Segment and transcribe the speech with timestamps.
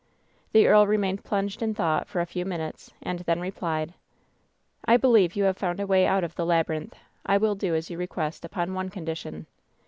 [0.51, 3.93] "The earl remained plimged in thought for a few min utes, and then replied:"
[4.85, 6.97] 'I believe you have found a way out of the labyrinth.
[7.23, 9.45] I will do as you request upon one condition.